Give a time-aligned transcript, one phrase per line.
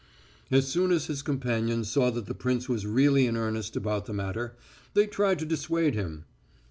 [0.49, 4.13] As soon as his companions saw that the prince was really in earnest about the
[4.13, 4.55] matter,
[4.95, 6.25] they tried to dissuade him.